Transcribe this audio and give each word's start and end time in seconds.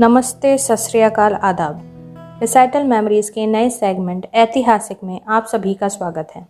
नमस्ते, 0.00 0.56
सत 0.58 0.96
आदाब। 0.96 2.38
रिसाइटल 2.40 2.82
मेमोरीज 2.82 3.28
के 3.30 3.46
नए 3.46 3.70
सेगमेंट 3.70 4.26
ऐतिहासिक 4.34 4.98
में 5.04 5.20
आप 5.28 5.46
सभी 5.46 5.72
का 5.74 5.88
स्वागत 5.88 6.28
है। 6.34 6.46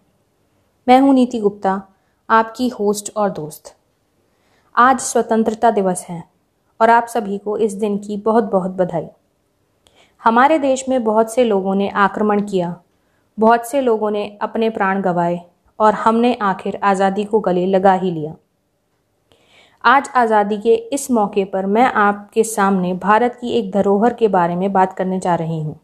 मैं 0.87 0.99
हूँ 1.01 1.15
नीति 1.15 1.39
गुप्ता, 1.41 1.81
आपकी 2.29 2.69
होस्ट 2.69 3.11
और 3.17 3.31
दोस्त। 3.31 3.75
आज 4.75 4.99
स्वतंत्रता 5.01 5.71
दिवस 5.71 6.05
है 6.09 6.23
और 6.81 6.91
आप 6.91 7.07
सभी 7.07 7.39
को 7.39 7.57
इस 7.59 7.75
दिन 7.75 7.97
की 7.99 8.17
बहुत 8.17 8.45
बहुत 8.45 8.71
बधाई। 8.71 9.07
हमारे 10.23 10.59
देश 10.59 10.85
में 10.89 11.03
बहुत 11.05 11.33
से 11.33 11.45
लोगों 11.45 11.75
ने 11.75 11.89
आक्रमण 11.89 12.43
किया, 12.43 12.75
बहुत 13.39 13.67
से 13.67 13.81
लोगों 13.81 14.11
ने 14.11 14.27
अपने 14.43 14.71
प्राण 14.71 15.01
गंवाए 15.03 15.41
और 15.79 15.95
हमने 15.95 16.35
आखिर 16.35 16.79
आज़ादी 16.83 17.25
को 17.25 17.41
गले 17.41 17.67
लगा 17.67 17.93
ही 17.93 18.11
लिया। 18.11 18.35
आज 19.85 20.09
आज़ादी 20.17 20.57
के 20.59 20.75
इस 20.93 21.11
मौके 21.11 21.45
पर 21.45 21.67
मैं 21.67 21.85
आपके 21.85 22.43
सामने 22.45 22.93
भारत 22.95 23.37
की 23.41 23.51
एक 23.51 23.71
धरोहर 23.73 24.15
के 24.15 24.29
बारे 24.29 24.55
में 24.57 24.73
बात 24.73 24.93
करने 24.93 25.19
जा 25.19 25.35
रही 25.35 25.61
हूँ, 25.61 25.79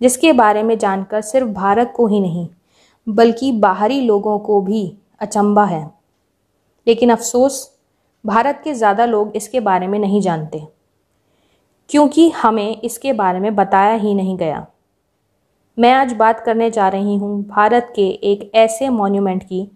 जिसके 0.00 0.32
बारे 0.32 0.62
में 0.62 0.76
जानकर 0.78 1.20
सिर्फ़ 1.22 1.48
भारत 1.50 1.92
को 1.96 2.06
ही 2.06 2.20
नहीं, 2.20 2.46
बल्कि 3.06 3.50
बाहरी 3.54 4.00
लोगों 4.00 4.38
को 4.38 4.60
भी 4.60 4.82
अचंबा 5.20 5.64
है। 5.64 5.82
लेकिन 6.86 7.10
अफसोस, 7.10 7.70
भारत 8.24 8.60
के 8.64 8.74
ज़्यादा 8.74 9.04
लोग 9.06 9.32
इसके 9.36 9.60
बारे 9.60 9.86
में 9.86 9.98
नहीं 9.98 10.20
जानते, 10.20 10.62
क्योंकि 11.90 12.28
हमें 12.32 12.80
इसके 12.80 13.12
बारे 13.14 13.40
में 13.40 13.54
बताया 13.54 13.94
ही 13.94 14.14
नहीं 14.14 14.36
गया। 14.38 14.66
मैं 15.78 15.92
आज 15.94 16.12
बात 16.14 16.40
करने 16.40 16.70
जा 16.70 16.88
रही 16.88 17.16
हूँ 17.16 17.42
भारत 17.46 17.92
के 17.96 18.08
एक 18.32 18.50
ऐसे 18.56 18.88
मॉन्यूमेंट 18.90 19.42
की, 19.44 19.66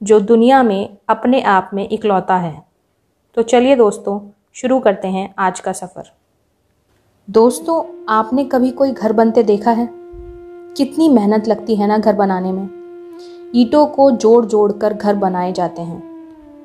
जो 0.00 0.20
दुनिया 0.22 0.62
में 0.62 0.96
अपने 1.08 1.40
आप 1.42 1.70
में 1.74 1.88
इकलौता 1.88 2.36
है। 2.36 2.65
तो 3.36 3.42
चलिए 3.42 3.76
दोस्तों, 3.76 4.20
शुरू 4.54 4.80
करते 4.80 5.08
हैं 5.08 5.34
आज 5.38 5.60
का 5.60 5.72
सफ़र। 5.72 6.12
दोस्तों, 7.30 8.04
आपने 8.08 8.44
कभी 8.44 8.70
कोई 8.70 8.92
घर 8.92 9.12
बनते 9.12 9.42
देखा 9.42 9.70
है? 9.70 9.90
कितनी 10.76 11.08
मेहनत 11.08 11.48
लगती 11.48 11.76
है 11.76 11.86
ना 11.86 11.98
घर 11.98 12.14
बनाने 12.14 12.52
में? 12.52 12.68
ईंटों 13.54 13.86
को 13.86 14.10
जोड़ 14.10 14.46
जोड़ 14.46 14.72
कर 14.72 14.94
घर 14.94 15.14
बनाए 15.14 15.52
जाते 15.52 15.82
हैं। 15.82 16.02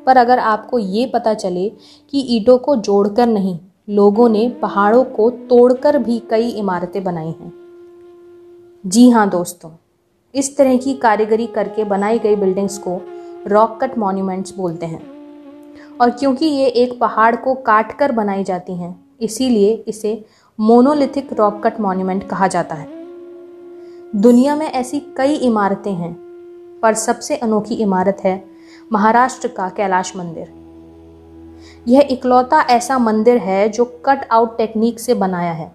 पर 0.05 0.17
अगर 0.17 0.39
आपको 0.39 0.79
ये 0.79 1.05
पता 1.05 1.33
चले 1.33 1.69
कि 2.09 2.19
ईंटों 2.37 2.57
को 2.57 2.75
जोड़कर 2.75 3.27
नहीं, 3.27 3.59
लोगों 3.89 4.29
ने 4.29 4.49
पहाड़ों 4.49 5.03
को 5.03 5.29
तोड़कर 5.29 5.97
भी 5.97 6.19
कई 6.19 6.49
इमारतें 6.49 7.03
बनाई 7.03 7.31
हैं। 7.31 7.53
जी 8.85 9.09
हाँ 9.09 9.29
दोस्तों, 9.29 9.71
इस 10.35 10.57
तरह 10.57 10.77
की 10.77 10.93
कारीगरी 10.93 11.47
करके 11.47 11.83
बनाई 11.83 12.19
गई 12.19 12.35
बिल्डिंग्स 12.35 12.77
को 12.77 13.01
रॉक 13.47 13.79
कट 13.81 13.97
मॉन्यूमेंट्स 13.97 14.57
बोलते 14.57 14.85
हैं। 14.85 15.20
और 16.01 16.09
क्योंकि 16.09 16.45
ये 16.45 16.65
एक 16.65 16.99
पहाड़ 16.99 17.35
को 17.35 17.53
काट 17.55 17.91
कर 17.97 18.11
बनाई 18.11 18.43
जाती 18.43 18.75
हैं, 18.75 19.17
इसीलिए 19.21 19.73
इसे 19.87 20.25
मोनोलिथिक 20.59 21.33
रॉक 21.33 21.61
कट 21.63 21.79
मॉन्यूमेंट 21.79 22.27
कहा 22.29 22.47
जाता 22.47 22.75
है। 22.75 22.87
दुनिया 24.15 24.55
में 24.55 24.65
ऐसी 24.65 24.99
कई 25.17 25.35
इमारतें 25.35 25.91
हैं, 25.91 26.13
पर 26.83 26.93
सबसे 26.93 27.35
अनोखी 27.35 27.75
इमारत 27.75 28.17
है 28.23 28.43
महाराष्ट्र 28.91 29.47
का 29.47 29.69
कैलाश 29.69 30.15
मंदिर। 30.15 30.53
यह 31.87 32.07
इकलौता 32.11 32.61
ऐसा 32.61 32.97
मंदिर 32.97 33.37
है 33.37 33.69
जो 33.69 33.85
कट 34.05 34.27
आउट 34.31 34.57
टेक्निक 34.57 34.99
से 34.99 35.13
बनाया 35.13 35.51
है। 35.51 35.71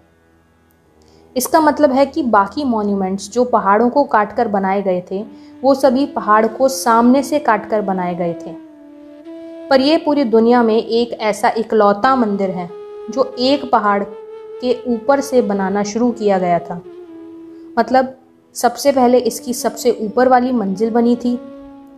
इसका 1.35 1.59
मतलब 1.61 1.91
है 1.91 2.05
कि 2.05 2.23
बाकी 2.23 2.63
मॉन्यूमेंट्स 2.63 3.31
जो 3.31 3.43
पहाड़ों 3.45 3.89
को 3.89 4.03
काटकर 4.03 4.47
बनाए 4.47 4.81
गए 4.81 5.03
थे, 5.11 5.25
वो 5.63 5.73
सभी 5.75 6.05
पहाड़ 6.05 6.47
को 6.47 6.67
सामने 6.67 7.23
से 7.23 7.39
काटकर 7.39 7.81
बनाए 7.81 8.15
गए 8.15 8.33
थे। 8.33 8.66
पर 9.69 9.81
यह 9.81 10.01
पूरी 10.05 10.23
दुनिया 10.23 10.63
में 10.63 10.75
एक 10.75 11.11
ऐसा 11.11 11.49
इकलौता 11.49 12.15
मंदिर 12.15 12.49
है, 12.49 12.69
जो 13.09 13.35
एक 13.39 13.71
पहाड़ 13.71 14.03
के 14.61 14.73
ऊपर 14.87 15.21
से 15.21 15.41
बनाना 15.41 15.83
शुरू 15.83 16.11
किया 16.11 16.37
गया 16.37 16.59
था। 16.59 16.81
मतलब 17.79 18.15
सबसे 18.55 18.91
पहले 18.91 19.17
इसकी 19.17 19.53
सबसे 19.53 19.91
ऊपर 20.01 20.27
वाली 20.27 20.51
मंजिल 20.51 20.89
बनी 20.89 21.15
थी, 21.15 21.39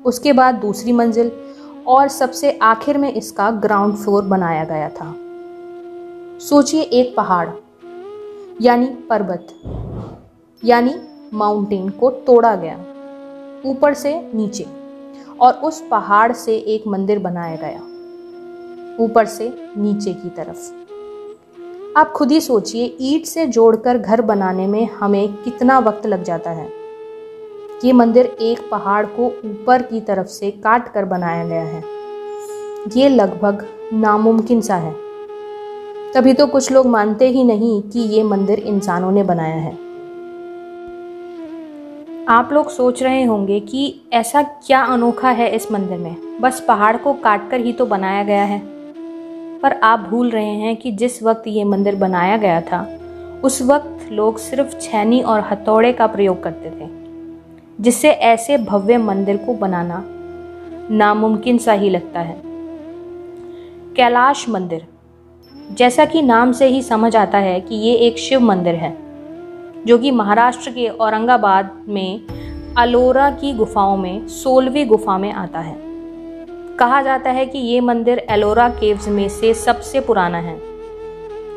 उसके 0.05 0.33
बाद 0.33 0.55
दूसरी 0.55 0.91
मंजिल, 0.91 1.31
और 1.87 2.07
सबसे 2.07 2.51
आखिर 2.61 2.97
में 2.97 3.13
इसका 3.13 3.51
ग्राउंड 3.51 3.95
फ्लोर 3.95 4.23
बनाया 4.23 4.63
गया 4.63 4.89
था। 4.89 5.13
सोचिए 6.39 6.81
एक 6.81 7.15
पहाड़, 7.15 7.49
यानी 8.61 8.85
पर्वत, 9.09 9.47
यानी 10.63 10.95
माउंटेन 11.33 11.89
को 11.89 12.09
तोड़ा 12.09 12.55
गया, 12.55 12.77
ऊपर 13.65 13.93
से 13.93 14.31
नीचे। 14.33 14.78
और 15.41 15.53
उस 15.53 15.81
पहाड़ 15.91 16.31
से 16.31 16.57
एक 16.57 16.87
मंदिर 16.87 17.19
बनाया 17.19 17.55
गया, 17.55 17.81
ऊपर 18.99 19.25
से 19.25 19.53
नीचे 19.77 20.13
की 20.13 20.29
तरफ़। 20.29 20.71
आप 21.97 22.11
खुद 22.11 22.31
ही 22.31 22.41
सोचिए, 22.41 22.97
ईट 23.01 23.25
से 23.25 23.45
जोड़कर 23.45 23.97
घर 23.97 24.21
बनाने 24.21 24.67
में 24.67 24.89
हमें 24.89 25.33
कितना 25.33 25.79
वक्त 25.79 26.07
लग 26.07 26.23
जाता 26.23 26.51
है। 26.51 26.69
ये 27.85 27.93
मंदिर 27.93 28.25
एक 28.25 28.69
पहाड़ 28.71 29.05
को 29.05 29.25
ऊपर 29.25 29.81
की 29.81 30.01
तरफ़ 30.01 30.27
से 30.27 30.51
काट 30.51 30.93
कर 30.93 31.05
बनाया 31.05 31.45
गया 31.45 31.63
है। 31.63 31.83
ये 32.97 33.09
लगभग 33.09 33.65
नामुमकिन 33.93 34.61
सा 34.61 34.75
है। 34.75 34.95
तभी 36.15 36.33
तो 36.33 36.47
कुछ 36.47 36.71
लोग 36.71 36.85
मानते 36.85 37.29
ही 37.29 37.43
नहीं 37.43 37.81
कि 37.81 37.99
ये 37.99 38.23
मंदिर 38.23 38.59
इंसानों 38.59 39.11
ने 39.11 39.23
बनाया 39.23 39.55
है। 39.55 39.88
आप 42.29 42.51
लोग 42.53 42.69
सोच 42.69 43.03
रहे 43.03 43.23
होंगे 43.23 43.59
कि 43.59 44.01
ऐसा 44.13 44.41
क्या 44.43 44.81
अनोखा 44.83 45.29
है 45.29 45.49
इस 45.55 45.71
मंदिर 45.71 45.97
में। 45.97 46.41
बस 46.41 46.59
पहाड़ 46.67 46.97
को 46.97 47.13
काट 47.13 47.49
कर 47.51 47.59
ही 47.59 47.73
तो 47.73 47.85
बनाया 47.85 48.23
गया 48.23 48.43
है। 48.43 48.61
पर 49.59 49.73
आप 49.73 49.99
भूल 49.99 50.29
रहे 50.29 50.51
हैं 50.55 50.75
कि 50.75 50.91
जिस 50.91 51.23
वक्त 51.23 51.43
ये 51.47 51.63
मंदिर 51.63 51.95
बनाया 51.95 52.37
गया 52.37 52.61
था, 52.61 52.99
उस 53.43 53.61
वक्त 53.61 54.11
लोग 54.11 54.37
सिर्फ़ 54.37 54.77
छैनी 54.79 55.21
और 55.21 55.39
हथौड़े 55.39 55.93
का 55.93 56.07
प्रयोग 56.07 56.43
करते 56.43 56.69
थे, 56.69 56.89
जिससे 57.83 58.09
ऐसे 58.09 58.57
भव्य 58.57 58.97
मंदिर 58.97 59.37
को 59.37 59.53
बनाना 59.53 60.03
नामुमकिन 60.91 61.57
सा 61.57 61.73
ही 61.73 61.89
लगता 61.89 62.19
है। 62.19 62.41
कैलाश 63.95 64.49
मंदिर, 64.49 64.87
जैसा 65.71 66.05
कि 66.05 66.21
नाम 66.21 66.51
से 66.51 66.67
ही 66.67 66.81
समझ 66.81 67.15
आता 67.15 67.37
है 67.37 67.61
कि 67.61 67.75
ये 67.75 67.95
एक 67.95 68.17
शिव 68.17 68.39
मंदिर 68.39 68.75
है। 68.75 69.08
जो 69.87 69.97
कि 69.97 70.11
महाराष्ट्र 70.11 70.71
के 70.71 70.87
औरंगाबाद 70.87 71.85
में 71.87 72.21
अलोरा 72.77 73.29
की 73.31 73.53
गुफाओं 73.53 73.97
में, 73.97 74.27
सोलहवीं 74.27 74.87
गुफा 74.87 75.17
में 75.17 75.33
आता 75.33 75.59
है। 75.59 75.77
कहा 76.79 77.01
जाता 77.01 77.31
है 77.31 77.45
कि 77.45 77.59
ये 77.59 77.81
मंदिर 77.81 78.25
एलोरा 78.29 78.69
केव्स 78.69 79.07
में 79.07 79.29
से 79.29 79.53
सबसे 79.53 79.99
पुराना 79.99 80.37
है। 80.37 80.61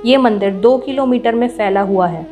ये 0.07 0.17
मंदिर 0.17 0.51
दो 0.51 0.79
किलोमीटर 0.79 1.35
में 1.35 1.49
फैला 1.49 1.81
हुआ 1.81 2.07
है। 2.07 2.27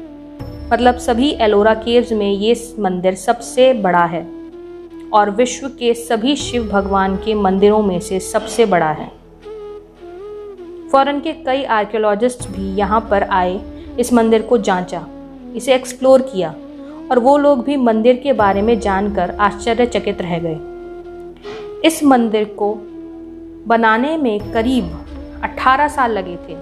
मतलब 0.72 0.96
सभी 0.98 1.30
एलोरा 1.30 1.74
केव्स 1.74 2.12
में 2.12 2.30
ये 2.30 2.74
मंदिर 2.78 3.14
सबसे 3.14 3.72
बड़ा 3.72 4.04
है 4.04 4.26
और 5.12 5.30
विश्व 5.30 5.68
के 5.68 5.94
सभी 5.94 6.36
शिव 6.36 6.68
भगवान 6.68 7.16
के 7.16 7.34
मंदिरों 7.34 7.82
में 7.82 8.00
से 8.00 8.20
सबसे 8.20 8.66
बड़ा 8.66 8.90
है। 8.90 9.12
फॉरन 10.92 11.20
के 11.20 11.32
कई 11.32 11.64
आर्कियोलॉजिस्ट 11.64 12.48
भी 12.48 12.74
यहाँ 12.74 13.08
पर 13.10 13.22
आए 13.22 13.60
इस 13.98 14.12
मंदिर 14.12 14.42
को 14.42 14.58
जांचा। 14.58 15.06
इसे 15.56 15.74
एक्सप्लोर 15.74 16.22
किया 16.22 16.54
और 17.10 17.18
वो 17.18 17.38
लोग 17.38 17.64
भी 17.64 17.76
मंदिर 17.76 18.16
के 18.16 18.32
बारे 18.32 18.62
में 18.62 18.80
जानकर 18.80 19.30
आश्चर्यचकित 19.30 20.22
रह 20.22 20.38
गए। 20.38 20.58
इस 21.84 22.04
मंदिर 22.04 22.44
को 22.44 22.74
बनाने 23.66 24.16
में 24.16 24.52
करीब 24.52 24.84
18 25.44 25.88
साल 25.88 26.12
लगे 26.12 26.36
थे। 26.36 26.56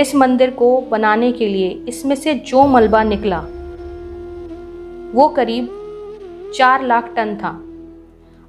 इस 0.00 0.14
मंदिर 0.14 0.50
को 0.50 0.80
बनाने 0.80 1.32
के 1.32 1.48
लिए 1.48 1.68
इसमें 1.88 2.14
से 2.16 2.34
जो 2.34 2.66
मलबा 2.66 3.02
निकला, 3.02 3.40
वो 5.14 5.28
करीब 5.28 5.78
चार 6.56 6.86
लाख 6.86 7.12
टन 7.16 7.34
था। 7.36 7.60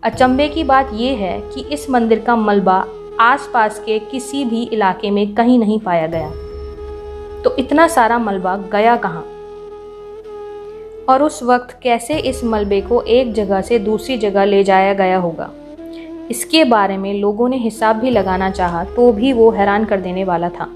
अचंबे 0.04 0.48
की 0.50 0.64
बात 0.64 0.90
यह 0.94 1.18
है 1.18 1.40
कि 1.42 1.62
इस 1.62 1.90
मंदिर 1.90 2.20
का 2.20 2.36
मलबा 2.36 2.86
आसपास 3.20 3.84
के 3.86 4.00
किसी 4.00 4.46
भी 4.46 4.64
इलाके 4.64 5.12
में 5.12 5.34
कहीं 5.34 5.60
नहीं 5.60 5.80
पाया 5.80 6.08
गया। 6.08 6.32
तो 7.44 7.56
इतना 7.56 7.88
सारा 7.88 8.18
मलबा 8.18 8.58
गया 8.58 8.96
कहाँ? 8.96 9.26
और 11.10 11.24
उस 11.24 11.44
वक्त 11.44 11.80
कैसे 11.84 12.18
इस 12.18 12.44
मलबे 12.44 12.82
को 12.82 13.02
एक 13.02 13.34
जगह 13.34 13.62
से 13.62 13.80
दूसरी 13.80 14.18
जगह 14.18 14.46
ले 14.46 14.64
जाया 14.64 14.94
गया 14.94 15.18
होगा? 15.18 15.52
इसके 16.32 16.64
बारे 16.64 16.98
में 16.98 17.14
लोगों 17.14 17.50
ने 17.50 17.58
हिसाब 17.58 17.96
भी 17.96 18.10
लगाना 18.10 18.50
चाहा 18.50 18.84
तो 18.84 19.12
भी 19.12 19.34
वो 19.34 19.52
हैरान 19.52 19.86
कर 19.86 20.02
देने 20.02 20.24
वाला 20.24 20.50
था। 20.50 20.68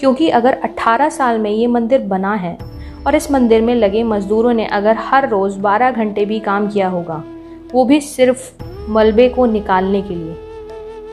क्योंकि 0.00 0.28
अगर 0.28 0.60
18 0.64 1.08
साल 1.08 1.38
में 1.38 1.50
ये 1.50 1.66
मंदिर 1.66 2.00
बना 2.00 2.34
है 2.34 2.58
और 3.06 3.14
इस 3.14 3.30
मंदिर 3.30 3.62
में 3.62 3.74
लगे 3.74 4.02
मजदूरों 4.02 4.52
ने 4.52 4.66
अगर 4.66 4.96
हर 4.96 5.28
रोज़ 5.28 5.58
12 5.58 5.90
घंटे 5.90 6.24
भी 6.24 6.40
काम 6.40 6.68
किया 6.68 6.88
होगा, 6.88 7.24
वो 7.72 7.84
भी 7.84 8.00
सिर्फ़ 8.00 8.52
मलबे 8.88 9.28
को 9.28 9.46
निकालने 9.46 10.02
के 10.02 10.14
लिए। 10.14 10.36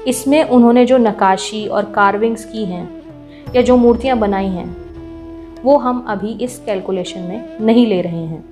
इसमें 0.07 0.43
उन्होंने 0.43 0.85
जो 0.85 0.97
नकाशी 0.97 1.67
और 1.67 1.83
कार्विंग्स 1.83 2.45
की 2.45 2.65
हैं 2.65 2.96
या 3.55 3.61
जो 3.61 3.77
मूर्तियाँ 3.77 4.17
बनाई 4.17 4.47
हैं, 4.47 4.65
वो 5.63 5.77
हम 5.77 6.05
अभी 6.09 6.31
इस 6.41 6.59
कैलकुलेशन 6.65 7.19
में 7.19 7.57
नहीं 7.61 7.85
ले 7.87 8.01
रहे 8.01 8.25
हैं। 8.25 8.43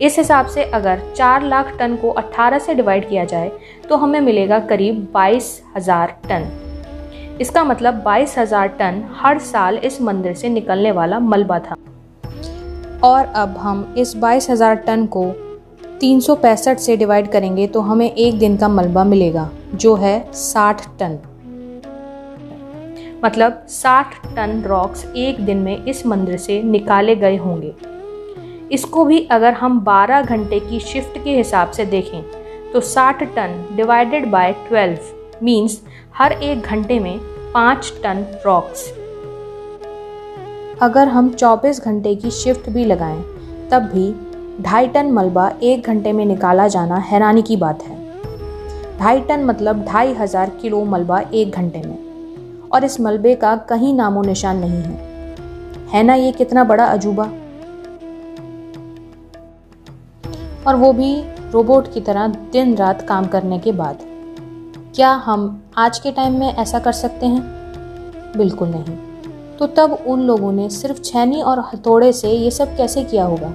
इस 0.00 0.18
हिसाब 0.18 0.46
से 0.46 0.64
अगर 0.64 1.00
चार 1.16 1.42
लाख 1.42 1.76
टन 1.78 1.96
को 1.96 2.10
18 2.12 2.58
से 2.58 2.74
डिवाइड 2.74 3.08
किया 3.08 3.24
जाए 3.24 3.50
तो 3.88 3.96
हमें 3.96 4.20
मिलेगा 4.20 4.58
करीब 4.62 5.06
बाईस 5.14 5.60
हज़ार 5.76 6.16
टन। 6.28 6.48
इसका 7.40 7.64
मतलब 7.64 8.02
बाईस 8.02 8.38
हज़ार 8.38 8.68
टन 8.70 9.02
हर 9.14 9.38
साल 9.40 9.78
इस 9.78 10.00
मंदिर 10.02 10.34
से 10.34 10.48
निकलने 10.48 10.92
वाला 10.92 11.18
मलबा 11.20 11.58
था। 11.60 11.76
और 13.04 13.24
अब 13.26 13.56
हम 13.58 13.94
इस 13.98 14.16
बाईस 14.16 14.50
हज़ार 14.50 14.74
टन 14.76 15.06
को 15.06 15.30
तीन 16.00 16.20
सौ 16.20 16.34
पैंसठ 16.36 16.78
से 16.78 16.96
डिवाइड 16.96 17.30
करेंगे 17.32 17.66
तो 17.66 17.80
हमें 17.80 18.10
एक 18.10 18.38
दिन 18.38 18.56
का 18.56 18.68
मलबा 18.68 19.04
मिलेगा, 19.04 19.50
जो 19.74 19.94
है 19.96 20.32
साठ 20.32 20.86
टन। 20.98 21.18
मतलब 23.24 23.66
60 23.70 24.14
टन 24.36 24.62
रॉक्स 24.66 25.04
एक 25.16 25.44
दिन 25.46 25.58
में 25.58 25.84
इस 25.84 26.06
मंदिर 26.06 26.36
से 26.38 26.62
निकाले 26.62 27.14
गए 27.16 27.36
होंगे। 27.36 27.74
इसको 28.72 29.04
भी 29.04 29.20
अगर 29.32 29.52
हम 29.52 29.80
12 29.84 30.22
घंटे 30.22 30.60
की 30.60 30.80
शिफ्ट 30.82 31.18
के 31.24 31.36
हिसाब 31.36 31.70
से 31.70 31.84
देखें 31.86 32.22
तो 32.72 32.80
60 32.82 33.22
टन 33.36 33.56
डिवाइडेड 33.76 34.30
बाय 34.30 34.54
12 34.72 35.42
मींस 35.42 35.80
हर 36.14 36.32
एक 36.32 36.62
घंटे 36.62 37.00
में 37.00 37.18
5 37.54 37.92
टन 38.02 38.24
रॉक्स 38.46 38.88
अगर 40.82 41.08
हम 41.08 41.32
24 41.32 41.80
घंटे 41.80 42.14
की 42.14 42.30
शिफ्ट 42.32 42.70
भी 42.70 42.84
लगाएँ, 42.84 43.20
तब 43.70 43.90
भी 43.94 44.14
ढाई 44.62 44.88
टन 44.88 45.12
मलबा 45.12 45.50
एक 45.62 45.86
घंटे 45.86 46.12
में 46.12 46.24
निकाला 46.26 46.68
जाना 46.68 46.96
हैरानी 47.10 47.42
की 47.42 47.56
बात 47.56 47.82
है। 47.82 48.02
ढाई 48.98 49.20
टन 49.20 49.44
मतलब 49.44 49.84
ढाई 49.84 50.12
हज़ार 50.12 50.50
किलो 50.62 50.84
मलबा 50.84 51.20
एक 51.34 51.50
घंटे 51.50 51.82
में। 51.82 52.13
और 52.74 52.84
इस 52.84 53.00
मलबे 53.00 53.34
का 53.34 53.56
कहीं 53.56 53.94
नामो 53.94 54.22
निशान 54.22 54.56
नहीं 54.56 54.82
है। 54.82 55.14
है 55.88 56.02
ना 56.02 56.14
ये 56.14 56.32
कितना 56.32 56.64
बड़ा 56.64 56.84
अजूबा? 56.84 57.24
और 60.66 60.76
वो 60.76 60.92
भी 60.92 61.24
रोबोट 61.50 61.92
की 61.94 62.00
तरह 62.00 62.26
दिन 62.26 62.74
रात 62.76 63.02
काम 63.02 63.26
करने 63.26 63.58
के 63.58 63.72
बाद। 63.72 63.98
क्या 64.94 65.10
हम 65.12 65.62
आज 65.76 65.98
के 65.98 66.12
टाइम 66.12 66.38
में 66.40 66.54
ऐसा 66.54 66.78
कर 66.78 66.92
सकते 66.92 67.26
हैं? 67.26 67.42
बिल्कुल 68.36 68.68
नहीं। 68.68 68.96
तो 69.58 69.66
तब 69.66 69.92
उन 70.06 70.20
लोगों 70.20 70.52
ने 70.52 70.68
सिर्फ़ 70.70 71.00
छैनी 71.00 71.42
और 71.42 71.60
हथौड़े 71.60 72.12
से 72.12 72.30
ये 72.30 72.50
सब 72.50 72.76
कैसे 72.76 73.04
किया 73.04 73.24
होगा? 73.24 73.52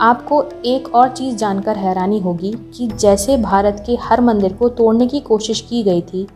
आपको 0.00 0.42
एक 0.66 0.94
और 0.94 1.08
चीज़ 1.08 1.34
जानकर 1.36 1.76
हैरानी 1.76 2.18
होगी 2.20 2.52
कि 2.76 2.86
जैसे 2.90 3.36
भारत 3.36 3.82
के 3.86 3.96
हर 4.02 4.20
मंदिर 4.20 4.52
को 4.52 4.68
तोड़ने 4.68 5.06
की 5.06 5.20
कोशिश 5.20 5.60
की 5.60 5.82
गई 5.82 6.00
थी, 6.02 6.26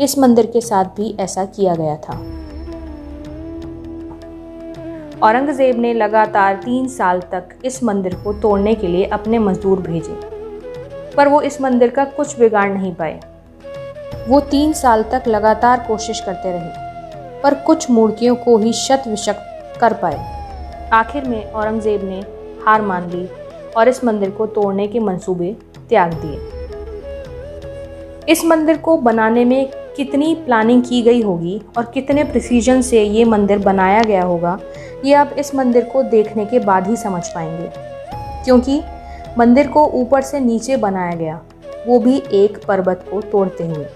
इस 0.00 0.18
मंदिर 0.18 0.46
के 0.46 0.60
साथ 0.60 0.84
भी 0.96 1.14
ऐसा 1.20 1.44
किया 1.44 1.74
गया 1.74 1.96
था। 1.98 2.16
औरंगज़ेब 5.20 5.78
ने 5.78 5.92
लगातार 5.94 6.56
तीन 6.56 6.88
साल 6.88 7.20
तक 7.32 7.54
इस 7.64 7.82
मंदिर 7.84 8.14
को 8.14 8.32
तोड़ने 8.32 8.74
के 8.74 8.88
लिए 8.88 9.04
अपने 9.04 9.38
मजदूर 9.38 9.80
भेजे, 9.80 10.18
पर 11.16 11.28
वो 11.28 11.40
इस 11.42 11.60
मंदिर 11.60 11.90
का 11.90 12.04
कुछ 12.10 12.38
बिगाड़ 12.38 12.68
नहीं 12.70 12.94
पाए। 12.94 13.20
वो 14.28 14.40
तीन 14.50 14.72
साल 14.74 15.02
तक 15.12 15.28
लगातार 15.28 15.84
कोशिश 15.88 16.20
करते 16.20 16.52
रहे, 16.52 17.40
पर 17.42 17.62
कुछ 17.64 17.90
मूर्तियों 17.90 18.36
को 18.36 18.58
ही 18.58 18.72
शत 18.74 19.04
विशक 19.08 19.48
कर 19.80 19.92
पाए। 19.94 20.30
आखिर 20.92 21.24
में 21.24 21.44
औरंगज़ेब 21.44 22.04
ने 22.04 22.22
हार 22.66 22.82
मान 22.82 23.10
ली 23.10 23.28
और 23.76 23.88
इस 23.88 24.04
मंदिर 24.04 24.30
को 24.30 24.46
तोड़ने 24.46 24.86
के 24.88 25.00
मंसूबे 25.00 25.56
त्याग 25.88 26.14
दिए। 26.14 26.38
इस 28.28 28.44
मंदिर 28.44 28.76
को 28.76 28.96
बनाने 28.96 29.44
में 29.44 29.70
कितनी 29.96 30.34
प्लानिंग 30.34 30.82
की 30.82 31.02
गई 31.02 31.22
होगी 31.22 31.60
और 31.76 31.84
कितने 31.84 32.24
प्रिसीजन 32.24 32.80
से 32.82 33.02
ये 33.02 33.24
मंदिर 33.24 33.58
बनाया 33.58 34.02
गया 34.02 34.22
होगा, 34.22 34.58
ये 35.04 35.14
आप 35.14 35.34
इस 35.38 35.54
मंदिर 35.54 35.84
को 35.84 36.02
देखने 36.02 36.44
के 36.44 36.58
बाद 36.58 36.86
ही 36.88 36.96
समझ 36.96 37.26
पाएँगे। 37.28 37.70
क्योंकि 38.44 38.82
मंदिर 39.38 39.68
को 39.68 39.84
ऊपर 39.86 40.22
से 40.22 40.40
नीचे 40.40 40.76
बनाया 40.76 41.14
गया, 41.14 41.40
वो 41.86 41.98
भी 41.98 42.22
एक 42.32 42.58
पर्वत 42.68 43.04
को 43.10 43.20
तोड़ते 43.20 43.66
हुए। 43.66 43.86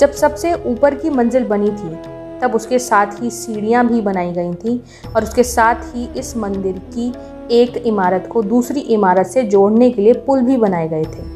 जब 0.00 0.12
सबसे 0.12 0.52
ऊपर 0.54 0.94
की 0.94 1.10
मंजिल 1.10 1.44
बनी 1.44 1.70
थी, 1.70 1.96
तब 2.40 2.54
उसके 2.54 2.78
साथ 2.78 3.22
ही 3.22 3.30
सीढ़ियाँ 3.30 3.86
भी 3.86 4.00
बनाई 4.00 4.32
गई 4.32 4.54
थी 4.54 4.82
और 5.16 5.22
उसके 5.22 5.42
साथ 5.42 5.74
ही 5.74 6.08
इस 6.16 6.36
मंदिर 6.36 6.78
की 6.78 7.12
एक 7.52 7.76
इमारत 7.76 8.28
को 8.32 8.42
दूसरी 8.42 8.80
इमारत 8.80 9.26
से 9.26 9.42
जोड़ने 9.44 9.90
के 9.90 10.02
लिए 10.02 10.12
पुल 10.26 10.40
भी 10.40 10.56
बनाए 10.56 10.88
गए 10.88 11.04
थे। 11.04 11.32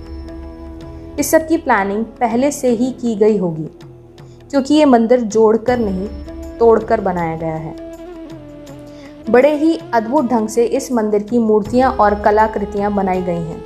इस 1.21 1.31
सब 1.31 1.47
की 1.49 1.57
प्लानिंग 1.57 2.05
पहले 2.21 2.51
से 2.51 2.69
ही 2.71 2.91
की 2.93 3.15
गई 3.17 3.37
होगी, 3.39 3.69
क्योंकि 4.51 4.75
ये 4.75 4.85
मंदिर 4.85 5.21
जोड़कर 5.21 5.79
नहीं, 5.79 6.09
तोड़कर 6.59 7.01
बनाया 7.01 7.37
गया 7.37 7.55
है। 7.55 7.77
बड़े 9.31 9.55
ही 9.57 9.79
अद्भुत 9.95 10.25
ढंग 10.25 10.49
से 10.49 10.65
इस 10.67 10.91
मंदिर 10.93 11.23
की 11.23 11.39
मूर्तियाँ 11.39 11.91
और 11.93 12.15
कलाकृतियाँ 12.15 12.93
बनाई 12.95 13.23
गई 13.23 13.35
हैं। 13.35 13.63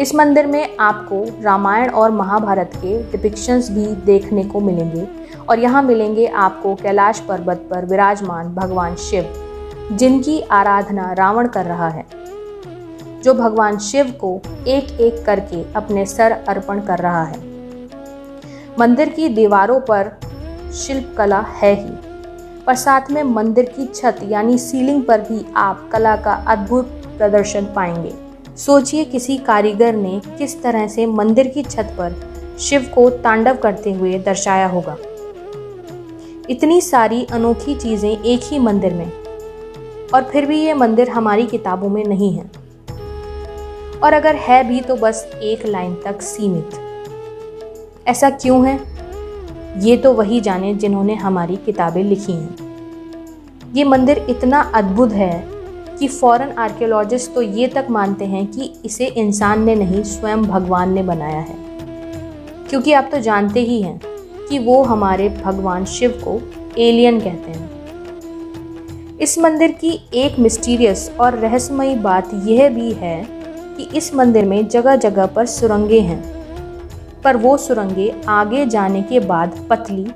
इस 0.00 0.14
मंदिर 0.14 0.46
में 0.46 0.76
आपको 0.80 1.24
रामायण 1.42 1.90
और 1.90 2.10
महाभारत 2.10 2.72
के 2.76 2.96
डिपिक्शंस 3.02 3.70
भी 3.70 3.86
देखने 4.04 4.44
को 4.44 4.60
मिलेंगे, 4.60 5.06
और 5.48 5.58
यहाँ 5.58 5.82
मिलेंगे 5.82 6.26
आपको 6.26 6.74
कैलाश 6.74 7.20
पर्वत 7.20 7.66
पर 7.70 7.84
विराजमान 7.84 8.54
भगवान 8.54 8.94
शिव। 8.96 9.32
जिनकी 9.92 10.40
आराधना 10.40 11.12
रावण 11.12 11.48
कर 11.48 11.64
रहा 11.64 11.88
है, 11.88 12.04
जो 13.22 13.34
भगवान 13.34 13.78
शिव 13.78 14.10
को 14.20 14.40
एक 14.68 15.00
एक 15.00 15.24
करके 15.26 15.62
अपने 15.72 16.04
सर 16.06 16.32
अर्पण 16.48 16.80
कर 16.80 16.98
रहा 16.98 17.24
है। 17.24 17.38
मंदिर 18.78 19.08
की 19.08 19.28
दीवारों 19.28 19.78
पर 19.80 20.10
शिल्प 20.76 21.14
कला 21.18 21.40
है 21.52 21.74
ही, 21.74 21.90
पर 22.66 22.74
साथ 22.74 23.10
में 23.10 23.22
मंदिर 23.24 23.64
की 23.76 23.86
छत 23.86 24.20
यानी 24.24 24.58
सीलिंग 24.58 25.02
पर 25.02 25.20
भी 25.20 25.44
आप 25.56 25.88
कला 25.92 26.16
का 26.16 26.34
अद्भुत 26.48 26.86
प्रदर्शन 27.08 27.66
पाएँगे। 27.76 28.12
सोचिए 28.56 29.04
किसी 29.04 29.36
कारीगर 29.38 29.94
ने 29.94 30.20
किस 30.38 30.62
तरह 30.62 30.86
से 30.88 31.06
मंदिर 31.06 31.48
की 31.48 31.62
छत 31.62 31.94
पर 31.98 32.14
शिव 32.60 32.90
को 32.94 33.08
तांडव 33.10 33.56
करते 33.56 33.92
हुए 33.92 34.18
दर्शाया 34.18 34.66
होगा। 34.66 34.96
इतनी 36.50 36.80
सारी 36.80 37.24
अनोखी 37.24 37.74
चीज़ें 37.74 38.10
एक 38.10 38.40
ही 38.44 38.58
मंदिर 38.58 38.94
में 38.94 39.10
और 40.14 40.22
फिर 40.22 40.46
भी 40.46 40.60
ये 40.64 40.74
मंदिर 40.74 41.10
हमारी 41.10 41.46
किताबों 41.46 41.88
में 41.88 42.04
नहीं 42.04 42.38
है। 42.38 42.50
और 44.02 44.12
अगर 44.12 44.34
है 44.34 44.68
भी 44.68 44.80
तो 44.80 44.96
बस 44.96 45.30
एक 45.42 45.66
लाइन 45.66 45.94
तक 45.94 46.22
सीमित। 46.22 46.70
ऐसा 48.06 48.30
क्यों 48.30 48.66
है? 48.66 48.80
ये 49.78 49.96
तो 49.96 50.12
वही 50.12 50.40
जाने 50.40 50.74
जिन्होंने 50.74 51.14
हमारी 51.14 51.56
किताबें 51.56 52.04
लिखी 52.04 52.32
हैं। 52.32 52.56
ये 53.74 53.84
मंदिर 53.84 54.26
इतना 54.28 54.60
अद्भुत 54.74 55.12
है 55.12 55.44
कि 55.98 56.08
फॉरेन 56.08 56.50
आर्कियोलॉजिस्ट 56.50 57.34
तो 57.34 57.42
ये 57.42 57.68
तक 57.68 57.86
मानते 57.90 58.24
हैं 58.24 58.46
कि 58.46 58.72
इसे 58.84 59.06
इंसान 59.06 59.62
ने 59.62 59.74
नहीं, 59.74 60.02
स्वयं 60.02 60.42
भगवान 60.42 60.92
ने 60.92 61.02
बनाया 61.02 61.40
है। 61.40 61.56
क्योंकि 62.68 62.92
आप 62.92 63.08
तो 63.12 63.20
जानते 63.20 63.60
ही 63.60 63.82
हैं 63.82 64.00
कि 64.48 64.58
वो 64.58 64.82
हमारे 64.82 65.28
भगवान 65.28 65.84
शिव 65.84 66.10
को 66.10 66.40
एलियन 66.78 67.20
कहते 67.20 67.50
हैं। 67.50 67.73
इस 69.20 69.38
मंदिर 69.38 69.72
की 69.72 69.90
एक 70.14 70.38
मिस्टीरियस 70.38 71.10
और 71.20 71.34
रहस्यमयी 71.34 71.94
बात 71.94 72.30
यह 72.44 72.68
भी 72.68 72.92
है 72.92 73.26
कि 73.76 73.88
इस 73.96 74.14
मंदिर 74.14 74.44
में 74.44 74.68
जगह 74.68 74.96
जगह 74.96 75.26
पर 75.26 75.46
सुरंगें 75.46 76.00
हैं। 76.00 76.22
पर 77.22 77.36
वो 77.36 77.56
सुरंगें 77.56 78.22
आगे 78.28 78.66
जाने 78.66 79.02
के 79.02 79.20
बाद 79.20 79.66
पतली 79.70 80.06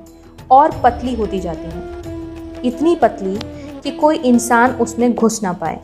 और 0.51 0.81
पतली 0.85 1.15
होती 1.15 1.41
जाती 1.41 1.65
हैं। 1.65 2.63
इतनी 2.63 2.97
पतली 2.97 3.39
कि 3.81 3.91
कोई 3.91 4.17
इंसान 4.17 4.71
उसमें 4.71 5.15
घुस 5.15 5.43
ना 5.43 5.53
पाए। 5.53 5.81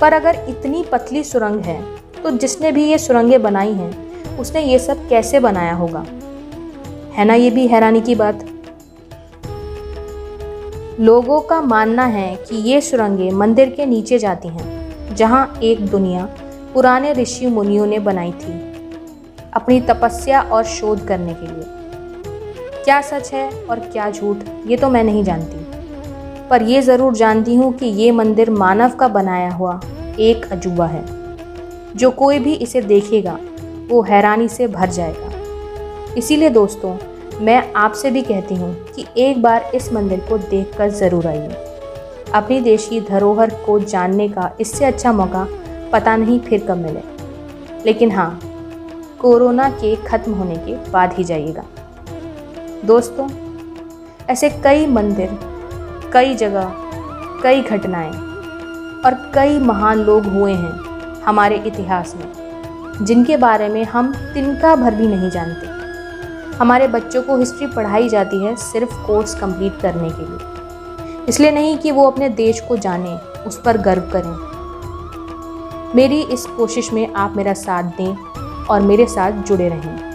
पर 0.00 0.12
अगर 0.12 0.46
इतनी 0.48 0.84
पतली 0.92 1.24
सुरंग 1.24 1.60
है 1.60 1.82
तो 2.22 2.30
जिसने 2.30 2.72
भी 2.72 2.84
ये 2.84 2.98
सुरंगें 2.98 3.42
बनाई 3.42 3.72
हैं, 3.72 4.38
उसने 4.38 4.62
ये 4.62 4.78
सब 4.78 5.08
कैसे 5.08 5.40
बनाया 5.40 5.74
होगा? 5.74 6.04
है 7.12 7.24
ना 7.24 7.34
ये 7.34 7.50
भी 7.50 7.66
हैरानी 7.66 8.00
की 8.00 8.14
बात। 8.14 8.44
लोगों 11.02 11.40
का 11.40 11.60
मानना 11.60 12.04
है 12.06 12.34
कि 12.38 12.56
ये 12.62 12.80
सुरंगें 12.80 13.30
मंदिर 13.30 13.70
के 13.70 13.86
नीचे 13.86 14.18
जाती 14.18 14.48
हैं, 14.48 15.14
जहाँ 15.16 15.58
एक 15.62 15.86
दुनिया 15.86 16.24
पुराने 16.74 17.12
ऋषि 17.12 17.46
मुनियों 17.46 17.86
ने 17.86 17.98
बनाई 17.98 18.30
थी, 18.32 18.52
अपनी 19.52 19.80
तपस्या 19.80 20.42
और 20.42 20.64
शोध 20.64 21.06
करने 21.06 21.34
के 21.34 21.46
लिए। 21.46 22.84
क्या 22.84 23.00
सच 23.00 23.32
है 23.34 23.50
और 23.66 23.80
क्या 23.82 24.10
झूठ, 24.10 24.44
ये 24.66 24.76
तो 24.76 24.90
मैं 24.90 25.02
नहीं 25.04 25.24
जानती। 25.24 26.48
पर 26.48 26.62
यह 26.62 26.80
ज़रूर 26.80 27.14
जानती 27.14 27.54
हूँ 27.54 27.72
कि 27.72 27.86
ये 27.86 28.10
मंदिर 28.12 28.50
मानव 28.52 28.96
का 28.96 29.08
बनाया 29.10 29.50
हुआ 29.50 29.80
एक 30.20 30.46
अजूबा 30.52 30.86
है। 30.86 31.04
जो 31.96 32.10
कोई 32.12 32.38
भी 32.38 32.54
इसे 32.54 32.82
देखेगा, 32.82 33.38
वो 33.90 34.02
हैरानी 34.02 34.48
से 34.48 34.68
भर 34.68 34.90
जाएगा। 34.90 36.14
इसीलिए 36.14 36.50
दोस्तों 36.50 36.96
मैं 37.42 37.72
आपसे 37.76 38.10
भी 38.10 38.20
कहती 38.22 38.54
हूँ 38.54 38.74
कि 38.86 39.04
एक 39.18 39.40
बार 39.42 39.70
इस 39.74 39.92
मंदिर 39.92 40.20
को 40.20 40.36
देखकर 40.40 40.90
ज़रूर 40.90 41.26
आइए। 41.26 41.48
अपनी 42.34 42.60
देश 42.60 42.86
की 42.88 43.00
धरोहर 43.00 43.54
को 43.64 43.78
जानने 43.80 44.28
का 44.28 44.50
इससे 44.60 44.84
अच्छा 44.84 45.12
मौका 45.12 45.46
पता 45.92 46.16
नहीं 46.16 46.38
फिर 46.40 46.64
कब 46.68 46.76
मिले। 46.76 47.00
लेकिन 47.86 48.12
हाँ 48.12 48.38
कोरोना 49.20 49.68
के 49.70 49.94
ख़त्म 50.04 50.32
होने 50.32 50.56
के 50.58 50.74
बाद 50.90 51.12
ही 51.12 51.24
जाइएगा। 51.24 51.64
दोस्तों, 52.84 53.28
ऐसे 54.30 54.50
कई 54.64 54.86
मंदिर, 54.88 55.38
कई 56.12 56.34
जगह, 56.34 56.72
कई 57.42 57.62
घटनाएँ 57.62 58.12
और 59.04 59.30
कई 59.34 59.58
महान 59.60 59.98
लोग 60.00 60.26
हुए 60.28 60.52
हैं 60.52 61.22
हमारे 61.22 61.62
इतिहास 61.66 62.14
में, 62.16 63.04
जिनके 63.04 63.36
बारे 63.38 63.68
में 63.68 63.84
हम 63.84 64.14
तिनका 64.34 64.76
भर 64.76 64.94
भी 64.94 65.06
नहीं 65.06 65.30
जानते। 65.30 65.80
हमारे 66.58 66.88
बच्चों 66.88 67.22
को 67.22 67.36
हिस्ट्री 67.36 67.66
पढ़ाई 67.66 68.08
जाती 68.08 68.44
है 68.44 68.56
सिर्फ़ 68.56 69.06
कोर्स 69.06 69.34
कंप्लीट 69.34 69.80
करने 69.80 70.10
के 70.10 70.22
लिए। 70.22 71.26
इसलिए 71.28 71.50
नहीं 71.50 71.78
कि 71.78 71.90
वो 71.90 72.10
अपने 72.10 72.28
देश 72.28 72.60
को 72.60 72.76
जानें, 72.76 73.18
उस 73.18 73.60
पर 73.60 73.78
गर्व 73.78 74.02
करें। 74.02 74.52
मेरी 75.96 76.22
इस 76.22 76.46
कोशिश 76.46 76.92
में 76.92 77.14
आप 77.14 77.36
मेरा 77.36 77.54
साथ 77.54 77.82
दें 77.82 78.16
और 78.64 78.80
मेरे 78.80 79.06
साथ 79.06 79.32
जुड़े 79.32 79.68
रहें। 79.68 80.12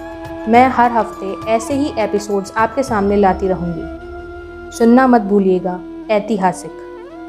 मैं 0.50 0.70
हर 0.70 0.92
हफ़्ते 0.92 1.52
ऐसे 1.52 1.74
ही 1.74 1.94
एपिसोड्स 2.00 2.54
आपके 2.58 2.84
सामने 2.84 3.16
लाती 3.16 3.48
रहूँगी। 3.48 3.98
सुनना 4.78 5.08
मत 5.08 5.22
भूलिएगा, 5.22 5.80
ऐतिहासिक, 6.12 6.72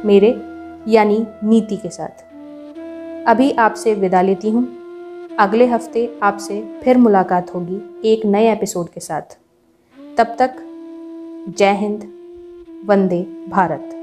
मेरे, 0.05 0.43
यानी 0.89 1.27
नीति 1.45 1.77
के 1.77 1.89
साथ। 1.89 2.25
अभी 3.29 3.53
आपसे 3.53 3.95
विदा 3.95 4.23
लेती 4.23 4.51
हूँ। 4.51 4.78
अगले 5.39 5.67
हफ़्ते 5.67 6.21
आपसे 6.23 6.81
फिर 6.83 6.99
मुलाकात 6.99 7.55
होगी 7.55 8.03
एक 8.05 8.27
नए 8.27 8.53
एपिसोड 8.53 8.89
के 8.89 9.01
साथ। 9.01 9.39
तब 10.19 10.37
तक 10.39 10.57
जय 11.59 11.73
हिंद, 11.73 12.03
वंदे 12.85 13.23
भारत। 13.49 13.98